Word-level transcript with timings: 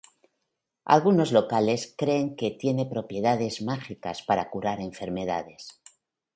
Algunos 0.85 1.31
locales 1.31 1.93
creen 1.95 2.35
que 2.35 2.49
tiene 2.49 2.87
propiedades 2.87 3.61
mágicas 3.61 4.23
para 4.23 4.49
curar 4.49 4.79
enfermedades. 4.81 5.79